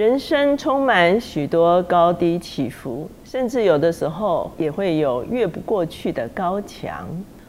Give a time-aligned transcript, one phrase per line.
[0.00, 7.06] 人生充满许多高低起伏，甚至有的时候也会有越不过去的高墙。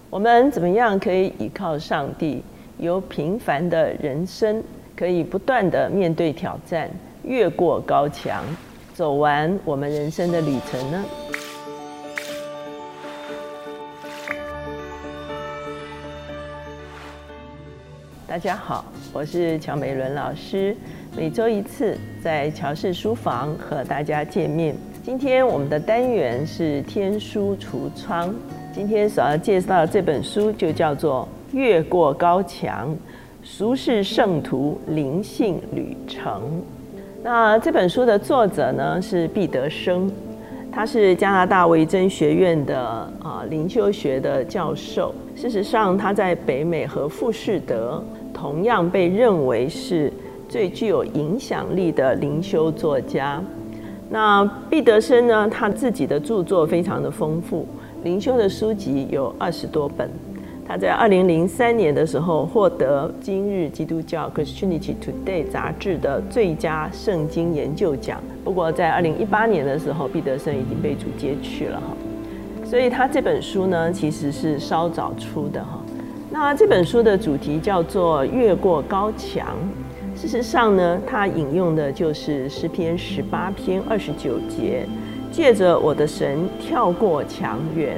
[0.09, 2.43] 我们怎么样可以依靠上帝，
[2.77, 4.61] 由平凡的人生，
[4.98, 6.92] 可以不断的面对挑战，
[7.24, 8.44] 越过高墙，
[8.94, 11.06] 走完我们人生的旅程呢？
[18.28, 20.76] 大家好，我是乔美伦老师，
[21.14, 24.73] 每周一次在乔氏书房和大家见面。
[25.04, 28.34] 今天我们的单元是天书橱窗，
[28.73, 32.95] 今天所要介绍的这本书就叫做《越过高墙：
[33.44, 36.41] 俗世圣徒灵性旅程》。
[37.22, 40.09] 那这本书的作者呢是毕德生，
[40.72, 42.80] 他是加拿大维珍学院的
[43.22, 45.14] 啊灵修学的教授。
[45.36, 48.02] 事实上，他在北美和富士德。
[48.34, 50.12] 同样被认为是
[50.52, 53.42] 最具有影响力的灵修作家。
[54.09, 55.48] 那毕德生呢？
[55.50, 57.66] 他自己的著作非常的丰富，
[58.03, 60.09] 灵修的书籍有二十多本。
[60.67, 68.22] 他在二零零三年的时候获得《今日基督教》（Christianity Today） 杂志的最佳圣经研究奖。
[68.44, 71.95] 不过在二零一八年的时候，毕德生已经被主接去了哈。
[72.66, 75.80] 所以他这本书呢，其实是稍早出的哈。
[76.30, 79.47] 那这本书的主题叫做“越过高墙”。
[80.22, 84.86] 事实上呢，它引用的就是诗篇十八篇二十九节，
[85.31, 87.97] 借着我的神跳过墙垣。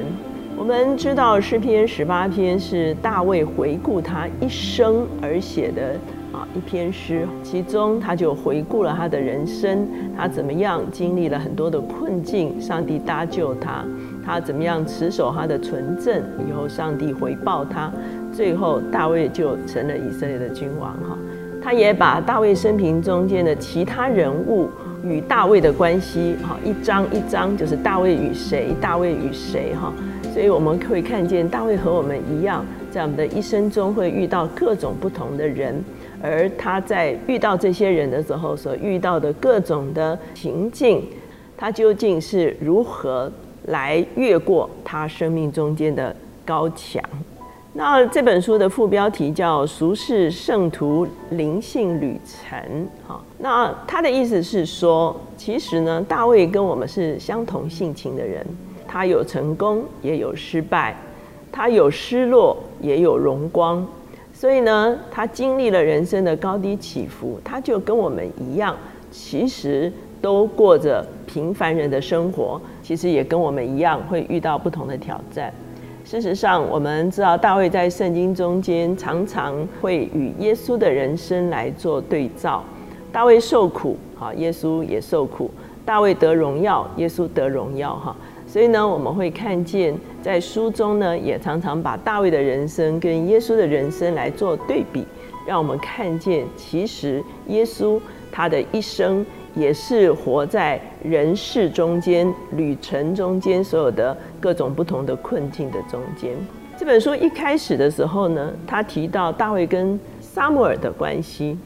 [0.56, 5.96] 我们知道诗篇十八篇是大卫回顾他一生而写的
[6.32, 13.84] 啊一篇诗，其中他就回顾了他的人生，他怎么样经历了很多的困境，上帝搭救他，
[14.24, 17.92] 他怎么样持守他的纯正，以后上帝回报他。
[18.32, 21.18] 最后，大卫就成了以色列的君王哈。
[21.64, 24.68] 他也把大卫生平中间的其他人物
[25.02, 29.90] 与大卫的关系哈，一张一张就是大卫与谁，大卫与谁哈。
[30.30, 35.82] 所以我们可以看见，大卫和我们一样，在我们的一生中会遇到各种不同的人，
[36.22, 41.02] 而他在遇到这些人的时候所遇到的各种的情境，
[41.56, 43.32] 他究竟是如何
[43.68, 47.02] 来越过他生命中间的高墙？
[47.76, 52.56] 那这本书的副标题叫《俗世圣徒灵性旅程》
[53.08, 58.46] 哈，那他的意思是说，其实呢，大卫跟我们是相同性情的人，
[58.86, 60.96] 他有成功也有失败，
[61.50, 63.84] 他有失落也有荣光，
[64.32, 68.76] 所以呢，他经历了人生的高低起伏，他就跟我们一样，
[69.10, 69.92] 其实
[70.22, 75.52] 都过着平凡人的生活，其实也跟我们一样会遇到不同的挑战。
[76.04, 82.62] 事实上，我们知道大卫在圣经中间常常会与耶稣的人生来做对照。
[83.10, 85.50] 大卫受苦，哈，耶稣也受苦；
[85.82, 88.14] 大卫得荣耀，耶稣得荣耀，哈。
[88.46, 95.06] 所以呢，我们会看见在书中呢，也常常把大卫的人生跟耶稣的人生来做对比，
[95.46, 97.98] 让我们看见其实耶稣
[98.30, 99.24] 他的一生。
[99.56, 102.26] 也是活在人世中间、
[102.56, 106.32] 旅程中间，所有的各种不同的困境的中间。
[106.76, 111.56] 这本书一开始的时候呢，他提到大卫跟撒母耳的关系。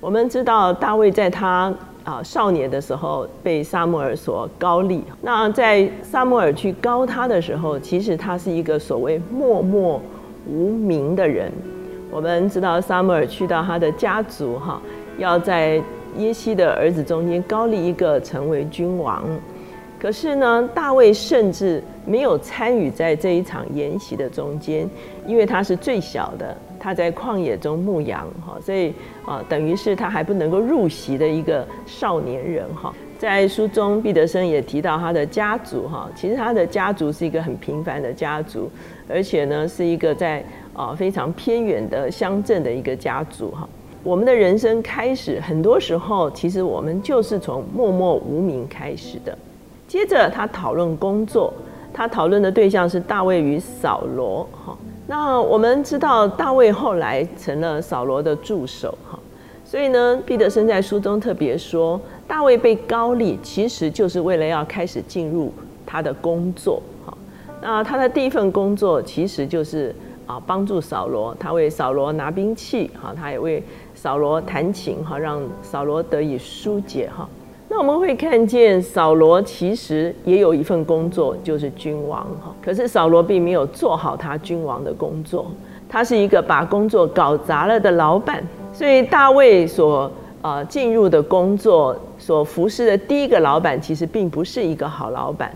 [0.00, 5.02] 我们知道大卫在他啊少年的时候被撒母耳所高立。
[5.20, 10.00] 那在撒母耳去高他的时候，其实他是一个所谓默默
[10.46, 11.52] 无名的人。
[12.08, 14.80] 我们知道撒母耳去到他的家族哈，
[15.18, 15.82] 要在
[16.18, 19.24] 耶西的儿子中间高立一个成为君王，
[20.00, 24.88] 可是呢，大卫甚至没有参与在这一场筵席的中间，
[25.26, 28.94] 因为他是最小的，他在旷野中牧羊哈，所以
[29.26, 32.94] 啊，等于是他还不能够入席的一个少年人哈。
[33.18, 38.70] 在书中，毕德生也提到他的家族哈，其实他的家族是一个很平凡的家族，
[39.08, 43.68] 而且呢，是一个在啊非常偏远的乡镇的一个家族哈。
[44.04, 49.36] 我们的人生开始，很多时候其实我们就是从默默无名开始的。
[49.88, 51.52] 接着他讨论工作，
[51.94, 54.46] 他讨论的对象是大卫与扫罗。
[54.52, 54.76] 哈，
[55.06, 58.96] 那我们知道大卫后来成了扫罗的助手。
[59.10, 59.18] 哈，
[59.64, 65.50] 所以呢，毕德生在书中特别说，大卫被高立，其实就是为了要开始进入
[65.86, 66.82] 他的工作。
[67.06, 67.16] 哈，
[67.62, 69.94] 那他的第一份工作其实就是
[70.26, 72.90] 啊，帮助扫罗，他为扫罗拿兵器。
[73.02, 73.64] 哈，他也为
[73.94, 77.26] 扫罗弹琴哈，让扫罗得以疏解哈。
[77.70, 82.54] 那我们会看见扫罗其实也有一份工作，就是君王哈。
[82.62, 85.46] 可是扫罗并没有做好他君王的工作，
[85.88, 88.42] 他是一个把工作搞砸了的老板。
[88.72, 90.10] 所以大卫所
[90.40, 95.52] 呃进入的工作，所服侍的第一个老板，其实并不是一个好老板。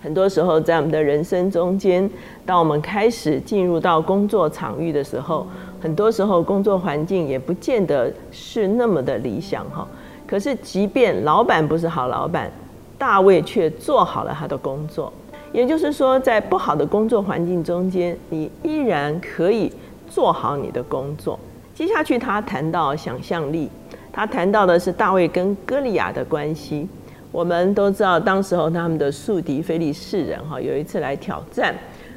[0.00, 2.10] 很多时候，在我们的人生中间，
[2.44, 5.46] 当我们开始进入到工作场域的时候，
[5.80, 9.86] 很多时候工作环境也不见得是那么的理想哈。
[10.32, 12.50] 可是，即便老板不是好老板，
[12.96, 15.12] 大卫却做好了他的工作。
[15.52, 19.70] 也就是说，在不好的工作环境中间，你依然可以
[20.08, 21.38] 做好你的工作。
[21.74, 23.68] 接下去，他谈到想象力，
[24.10, 26.88] 他谈到的是大卫跟歌利亚的关系。
[27.30, 31.74] 我们都知道，当时候他们的宿敌非利士人哈，有一次来挑战，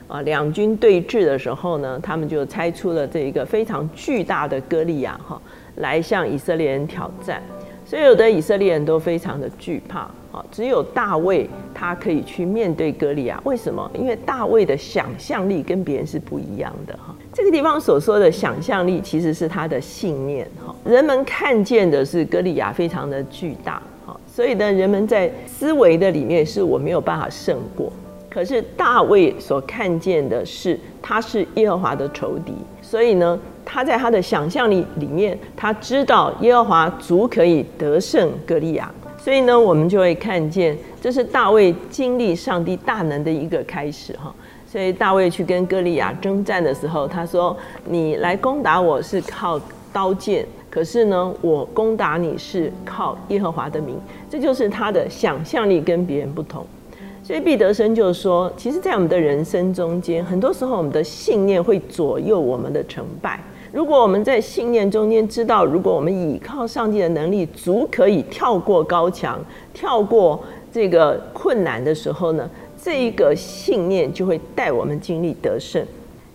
[0.07, 5.38] 啊，两军对峙的时候呢，他们就猜出了这一个非常巨大的歌利亚哈，
[5.75, 7.44] 来向以色列人挑战。
[7.85, 9.99] 所有的以色列人都非常的惧怕，
[10.31, 13.39] 啊，只有大卫他可以去面对歌利亚。
[13.43, 13.89] 为什么？
[13.93, 17.15] 因为大卫的想象力跟别人是不一样的哈。
[17.31, 20.73] 这个地方所说的想象力，其实是他的信念哈。
[20.83, 24.19] 人们看见的是歌利亚非常的巨大哈。
[24.27, 27.93] 所以呢，人们在思维的里面是我没有办法胜过。
[28.27, 32.51] 可是大卫所看见的是，他是耶和华的仇敌。
[32.81, 38.89] 所以呢，他在他的想象力里面，他知道耶和华足可以得胜歌利亚。
[39.17, 44.33] 所以呢，我们就会看见，这是大卫经历上帝大能的一个开始哈。
[44.67, 47.56] 所以大卫去跟歌利亚征战的时候，他说
[47.89, 49.59] ：“你来攻打我是靠
[49.91, 53.97] 刀剑。”可是呢，我攻打你是靠耶和华的名，
[54.29, 56.65] 这就是他的想象力跟别人不同。
[57.23, 63.39] 所以毕德生就说，其实，在我们的人生中间，很多时候我们的信念会左右我们的成败。
[63.75, 69.38] 如果我们在信念中间知道，如果我们倚靠上帝的能力，足可以跳过高墙，
[69.74, 70.42] 跳过
[70.72, 72.50] 这个困难的时候呢，
[72.81, 75.86] 这一个信念就会带我们经历得胜。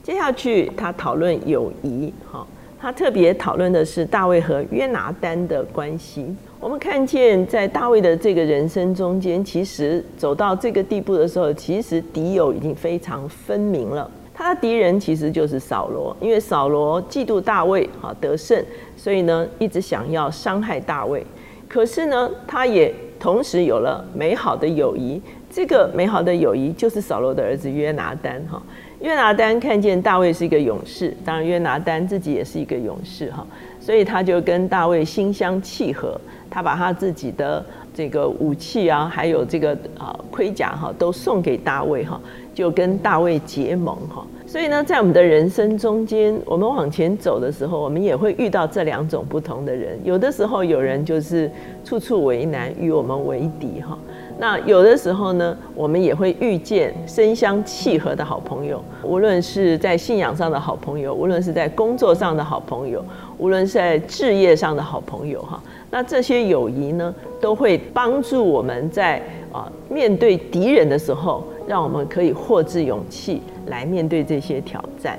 [0.02, 2.46] 接下去他讨论友谊，哈。
[2.78, 6.26] 他特别讨论的是大卫和约拿丹的关系。
[6.58, 14.10] 我们看见，在大卫的这个人生中间，其实走到这个地步的时候，其实敌友已经非常分明了。
[14.40, 18.64] 他的敌人其实就是扫罗，因为扫罗嫉妒大卫啊得胜，
[18.96, 21.22] 所以呢一直想要伤害大卫。
[21.68, 25.20] 可是呢，他也同时有了美好的友谊。
[25.50, 28.62] 这个美好的友谊就是扫罗的儿子约拿丹哈。
[29.00, 33.46] 约拿丹看见大卫是一个勇士，当然约拿丹自己也是一个勇士哈，
[33.78, 42.20] 所以他就跟大卫心相契合，他把他自己的这个武器啊，还有这个啊盔甲哈，都送给大卫哈，
[42.60, 44.22] 就跟大卫结盟哈。
[44.46, 49.98] 所以呢，在我们的人生中间，我们往前走的时候，我们也会遇到这两种不同的人。
[50.04, 51.50] 有的时候有人就是
[51.82, 53.96] 处处为难，与我们为敌哈。
[54.40, 63.04] 那有的时候呢，我们也会遇见身相契合的好朋友，无论是在信仰上的好朋友，无论是在工作上的好朋友，
[63.36, 65.62] 无论是在置业上的好朋友哈。
[65.90, 69.22] 那这些友谊呢，都会帮助我们在
[69.52, 75.18] 啊面对敌人的时候，让我们可以获致勇气来面对这些挑战。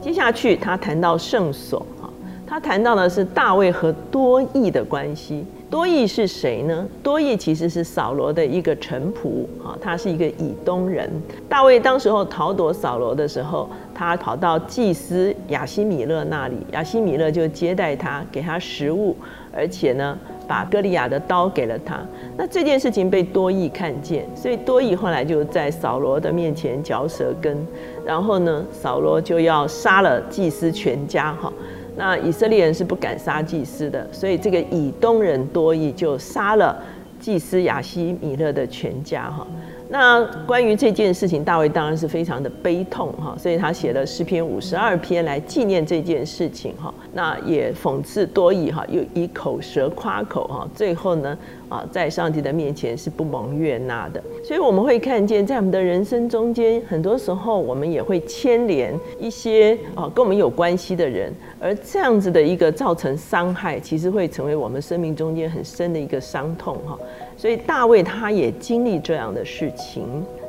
[0.00, 2.10] 接下去他谈到圣所哈，
[2.44, 5.46] 他谈到的是大卫和多益的关系。
[5.68, 6.86] 多益是谁呢？
[7.02, 11.10] 多益其实是扫罗的一个臣仆啊，他是一个以东人。
[11.48, 19.16] 大卫当时候逃躲扫罗的时候，他跑到祭司亚西米勒那里，亚西米勒就接待他，给他食物，
[19.52, 20.16] 而且呢，
[20.46, 22.00] 把歌利亚的刀给了他。
[22.36, 27.66] 那这件事情被多益看见，所以多益后来就在扫罗的面前嚼舌根，
[28.04, 31.52] 然后呢，扫罗就要杀了祭司全家哈。
[31.96, 36.76] 那以色列人是不敢杀祭司的，所以这个以东人多益就杀了
[37.18, 39.46] 祭司亚西米勒的全家哈。
[39.88, 46.92] 那关于这件事情，大卫当然是非常的悲痛哈，所以他写了诗篇五十二篇来纪念这件事情哈。
[47.12, 51.38] 那也讽刺多益哈，又以口舌夸口哈，最后呢
[51.68, 54.22] 啊，在上帝的面前是不蒙悦纳的。
[54.44, 66.98] 所以我们会看见，在我们的人生中间，很多时候我们也会牵连一些啊跟我们有关系的人，而这样子的一个造成伤害，其实会成为我们生命中间很深的一个伤痛哈。
[67.36, 70.04] 所以大卫他也经历这样的事情。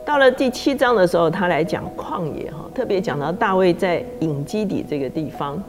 [0.05, 5.61] 到了第七章的时候，他来讲旷野哈，特别讲到大卫在隐基底这个地方。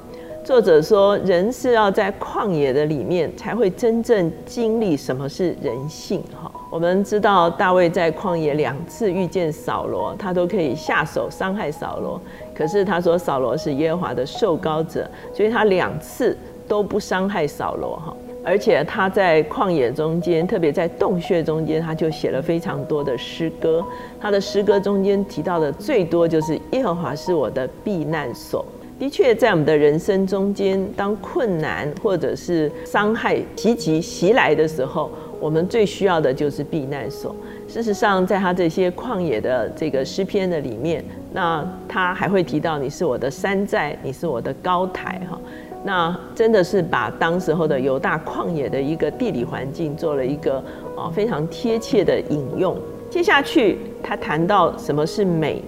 [0.44, 6.50] 作者说，人是要在旷野的里面才会真正经历什么是人性哈。
[6.70, 12.20] 我们知道大卫在旷野两次遇见扫罗，他都可以下手伤害扫罗。
[12.54, 18.16] 可是他说扫罗是耶和华的受膏者，所以他两次都不伤害扫罗哈。
[18.42, 23.84] 而且他在旷野中间，特别在洞穴中间，他就写了非常多的诗歌。
[24.18, 28.64] 他的诗歌中间提到的最多就是耶和华是我的避难所。
[28.98, 37.34] 的确，在我们的人生中间，当困难或者是伤害袭击袭来的时候，我们最需要的就是避难所。
[37.68, 45.38] 事实上，在他这些旷野的这个诗篇的里面，那他还会提到你是我的山寨，你是我的高台哈。
[45.84, 50.56] 那真的是把当时候的犹大旷野的一个地理环境做了一个
[50.96, 52.76] 啊非常贴切的引用。
[53.08, 55.62] 接下去他谈到什么是美？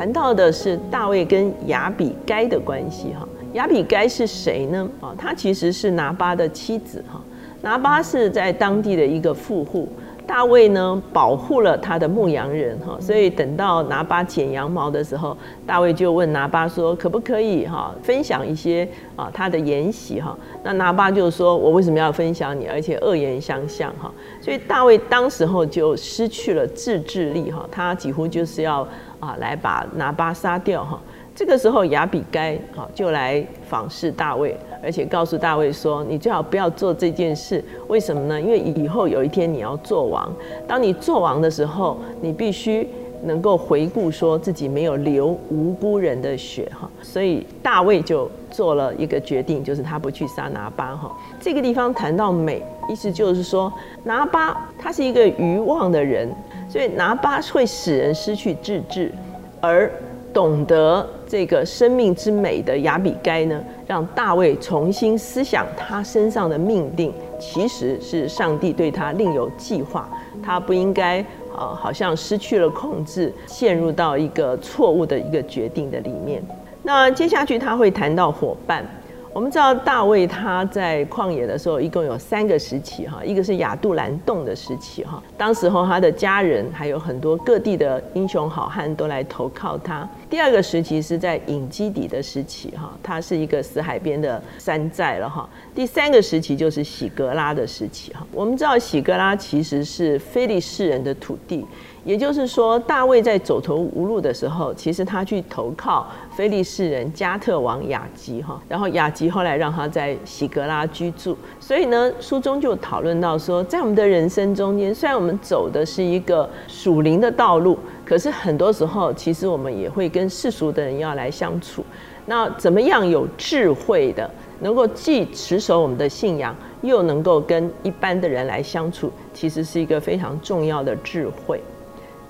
[0.00, 3.28] 谈到的是大卫跟亚比该的关系哈。
[3.52, 4.88] 亚比该是谁呢？
[4.98, 7.20] 啊，他其实是拿巴的妻子哈。
[7.60, 9.86] 拿巴是在当地的一个富户。
[10.26, 22.66] 大卫呢保护了他的牧羊人哈，所以等到拿巴剪羊毛的时候，大卫就问拿巴说：“可不可以哈分享一些啊他的筵席哈？”那拿巴就说：“我为什么要分享你？
[22.68, 28.86] 而且恶言相向哈。”所以大卫当时候就失去了自制力哈，他几乎就是要
[29.20, 31.00] 啊来把拿巴杀掉哈。
[31.34, 34.56] 这个时候亚比该哈就来访视大卫。
[34.82, 38.40] 而且告诉大卫说：“你最好不要做这件事，为什么呢？
[38.40, 40.34] 因为以后有一天你要做王。
[40.66, 42.88] 当你做王的时候，你必须
[43.24, 46.88] 能够回顾说自己没有流无辜人的血哈。
[47.02, 51.14] 所以大卫就做了一个决定，就是他不去杀拿巴哈。
[51.38, 53.70] 这个地方谈到美，意思就是说
[54.04, 56.34] 拿巴他是一个愚妄的人，
[56.70, 59.12] 所以拿巴会使人失去自制，
[59.60, 59.90] 而。”
[60.32, 70.08] 懂得这个生命之美的亚比该呢，让大卫重新思想他身上的命定，其实是上帝对他另有计划，
[70.40, 71.18] 他不应该
[71.52, 76.40] 啊，好像失去了控制，陷入到一个错误的一个决定的里面。
[76.84, 78.86] 那接下去他会谈到伙伴。
[79.32, 90.08] 我们知道大卫他在旷野的时候，一共有三个时期哈，一个是亚杜兰洞的时期哈，当时候他的家人还有很多各地的英雄好汉都来投靠他。
[90.28, 95.48] 第二个时期是在隐基底的时期哈，他是一个死海边的山寨了哈。
[95.74, 98.26] 第三个时期就是喜格拉的时期哈。
[98.32, 101.64] 我们知道喜格拉其实是非利士人的土地。
[102.04, 111.36] 也就是说，大卫在走投无路的时候，其实他去投靠非利士人加特王雅吉哈，然后雅吉后来让他在喜格拉居住。
[111.60, 121.84] 所以呢，书中就讨论到说，在我们的人生中间，虽然我们走的是一个属灵的道路，可是很多时候，其实我们也会跟世俗的人要来相处。
[122.26, 124.30] 那怎么样有智慧的，
[124.60, 131.60] 能够既持守我们的信仰，又能够跟一般的人来相处，其实是一个非常重要的智慧。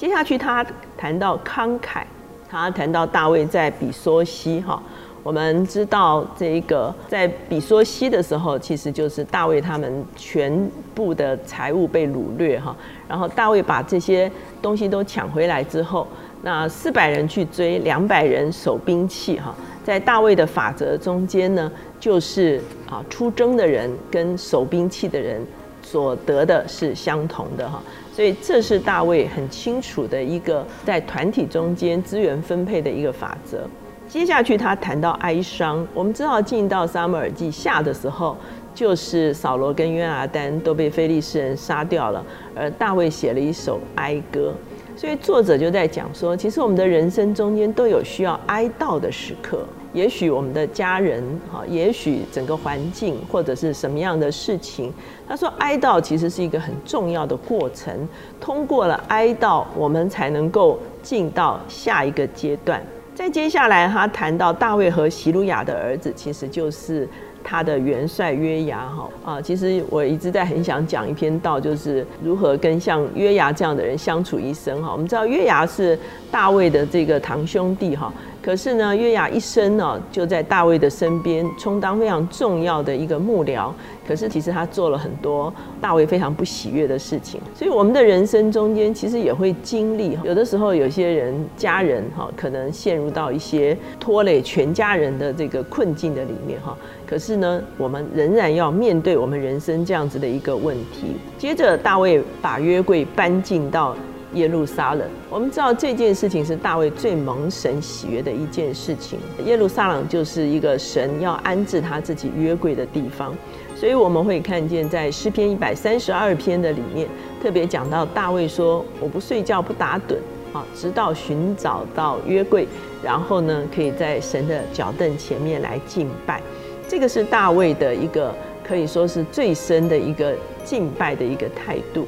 [0.01, 0.65] 接下去他
[0.97, 2.01] 谈到慷慨，
[2.49, 4.83] 他谈到大卫在比索西哈，
[5.23, 12.75] 我们知道这个在比索西的时候，其实就是大卫他们全部的财物被掳掠哈，
[13.07, 16.09] 然后大卫把这些东西都抢回来之后，
[16.41, 19.55] 那四百人去追，两百人守兵器哈，
[19.85, 25.47] 在大卫的法则中间呢，就是啊出征的人跟守兵器的人
[25.83, 27.83] 所得的是相同的哈。
[28.13, 33.69] 所以这是大卫很清楚的一个在团体中间资源分配的一个法则。
[34.09, 38.37] 接下去他谈到哀伤，我们知道进到撒母耳记下的时候，
[38.75, 44.53] 就是扫罗跟约拿丹都被非利士人杀掉了，而大卫写了一首哀歌。
[44.97, 49.65] 所以作者就在讲说，其实我们的人生中间都有需要哀悼的时刻。
[49.93, 54.93] 也许我们的家人，哈，也许整个环境或者是什么样的事情，
[55.29, 58.09] 他说哀悼其实是一个很重要的过程。
[58.41, 62.81] 通过了哀悼，我们才能够进到下一个阶段。
[63.15, 67.07] 再接下来，他谈到大卫和席鲁雅的儿子，其实就是
[67.43, 74.93] 他的元帅约牙，哈啊，其实我一直在很想讲一篇道，就是如何跟像约牙这样的人相处一生，哈。
[74.93, 75.99] 我们知道约牙是
[76.31, 78.11] 大卫的这个堂兄弟，哈。
[78.43, 83.71] 可是呢，约雅一生呢就在大卫的身边，充当非常重要的一个幕僚。
[84.09, 87.41] 可是其实他做了很多大卫非常不喜悦的事情。
[87.55, 96.77] 所以我们的人生中间其实也会经历，有的时候有些人家人哈可能陷入到一些拖累全家人的这个困境的里面哈。
[97.07, 101.17] 可是呢，我们仍然要面对我们人生这样子的一个问题。
[101.39, 103.95] 接着大卫把约柜搬进到。
[104.35, 109.19] 耶路撒冷，我们知道这件事情是大卫最蒙神喜悦的一件事情。
[109.45, 113.35] 耶路撒冷就是一个神要安置他自己约柜的地方，
[113.75, 117.09] 所以我们会看见在诗篇一百三十二篇的里面，
[117.43, 120.17] 特别讲到大卫说：“我不睡觉不打盹
[120.53, 122.69] 啊，直到寻找到约柜，
[123.03, 126.41] 然后呢，可以在神的脚凳前面来敬拜。”
[126.87, 128.33] 这个是大卫的一个
[128.63, 130.35] 可以说是最深的一个
[130.65, 132.07] 敬拜的一个态度。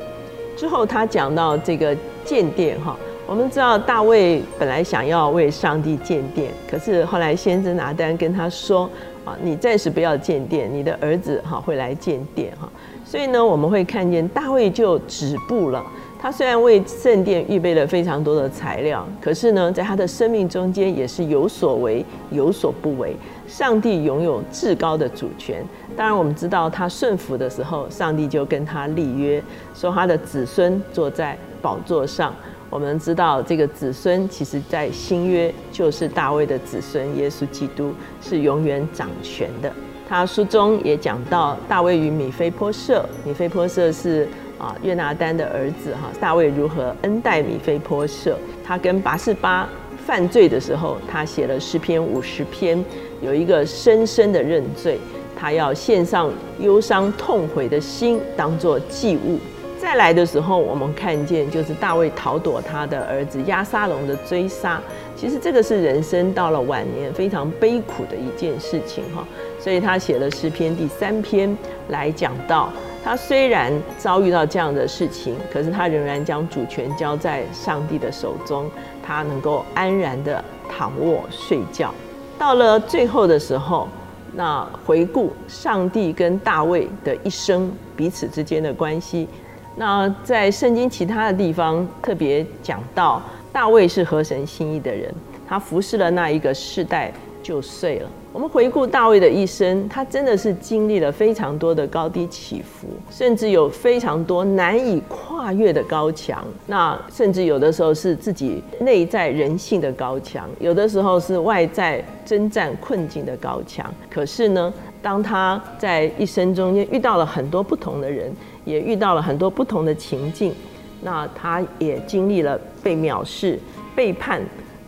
[0.56, 1.96] 之后他讲到这个。
[2.24, 8.88] 建殿哈，我们知道大卫本来想要为上帝建殿，可是后来先知拿单跟他说
[9.24, 12.68] 啊，你暂时不要建殿，你的儿子哈会来建殿哈。
[13.04, 15.84] 所以呢，我们会看见大卫就止步了。
[16.18, 23.16] 他虽然为圣殿预备了非常多的材料，可是呢，在他的生命中间也是有所为，有所不为。
[23.52, 25.62] 上帝拥有至高的主权。
[25.94, 29.42] 当然，我们知道他顺服的时候，上帝就跟他立约，
[29.74, 32.34] 说他的子孙坐在宝座上。
[32.70, 37.92] 我们知道这个子孙，其实在新约就是大卫的子孙，耶稣基督
[38.22, 39.70] 是永远掌权的。
[40.08, 44.26] 他书中也讲到大卫与米菲波设，米菲波设是
[44.58, 46.08] 啊约拿丹的儿子哈。
[46.18, 48.38] 大卫如何恩待米菲波设？
[48.64, 49.68] 他跟拔示巴
[50.04, 52.84] 犯罪的时候，他写了诗篇五十篇，
[53.20, 54.98] 有一个深深的认罪，
[55.36, 56.30] 他要献上
[56.60, 59.38] 忧伤痛悔的心，当做祭物。
[59.78, 64.80] 再来的时候，我们看见就是大卫逃躲他的儿子亚沙龙的追杀。
[65.16, 69.26] 其实这个是人生到了晚年非常悲苦的一件事情哈。
[69.58, 71.56] 所以他写了诗篇第三篇
[71.88, 78.70] 来讲到，他虽然遭遇到这样的事情，可是他仍然将主权交在上帝的手中，
[79.02, 81.92] 他能够安然的躺卧睡觉。
[82.38, 83.88] 到了最后的时候，
[84.34, 89.28] 那回顾上帝跟大卫的一生彼此之间的关系。
[89.76, 95.12] 那在圣经其他的地方特别讲到，大卫是合神心意的人，
[95.48, 98.08] 他服侍了那一个世代就碎了。
[98.32, 106.42] 我们回顾大卫的一生，他真的是经历了非常多的高低起伏，甚至有非常多难以跨越的高墙。
[106.66, 113.92] 那甚至有的时候是自己内在人性的高墙，有的时候是外在征战困境的高墙。
[114.08, 114.72] 可是呢，
[115.02, 118.32] 当他在一生中间遇到了很多不同的人。
[118.64, 120.54] 也遇到了很多不同的情境，
[121.00, 123.58] 那他也经历了被藐视、
[123.92, 124.40] 背叛，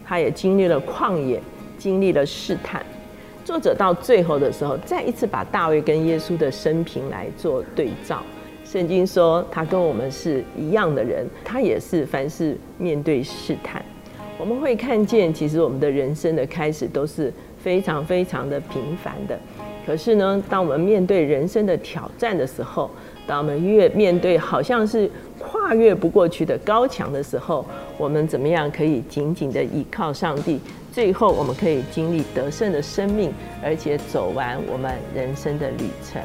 [0.06, 1.42] 他也经历了旷野，
[1.84, 2.82] 经历了试探。
[3.44, 8.22] 作者到最后的时候，再一次把大卫跟耶稣的生平来做对照。
[8.64, 13.84] 圣经说，他跟我们是一样的人，他也是凡事面对试探。
[14.38, 17.30] 我们会看见，其实我们的人生的开始都是
[17.62, 19.38] 非常非常的平凡的。
[19.86, 22.90] 可是呢，当我们面对人生的挑战的时候，
[23.26, 27.62] 当我们越面对好像是跨越不过去的高墙的时候，
[27.98, 30.58] 我们怎么样可以紧紧的依靠上帝？
[30.94, 36.22] 最后我们可以经历得胜的生命，而且走完我们人生的旅程。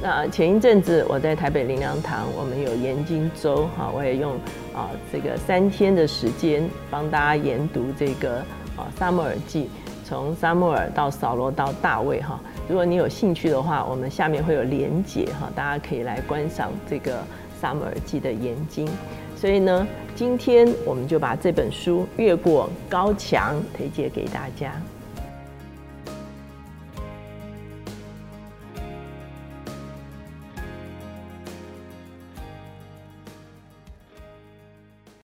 [0.00, 4.34] 那前一阵子我在台北灵粮堂，我们有研经周，哈，我也用
[4.72, 8.36] 啊这个三天的时间帮大家研读这个
[8.76, 9.68] 啊撒母耳记，
[10.04, 12.38] 从撒母耳到扫罗到大卫，哈。
[12.68, 17.14] 如果你有兴趣的话，我们下面会有连结哈，大家可以来观赏这个
[17.60, 18.88] 《萨姆耳记》的研经。
[19.42, 24.80] 所以呢，今天我们就把这本书《越过高墙》推荐给大家。